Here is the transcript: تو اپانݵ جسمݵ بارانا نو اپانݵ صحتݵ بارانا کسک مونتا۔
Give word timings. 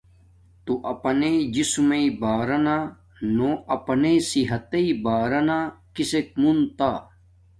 تو 0.65 0.73
اپانݵ 0.91 1.33
جسمݵ 1.55 2.05
بارانا 2.21 2.77
نو 3.35 3.49
اپانݵ 3.75 4.13
صحتݵ 4.29 4.85
بارانا 5.05 5.57
کسک 5.93 6.27
مونتا۔ 6.41 6.91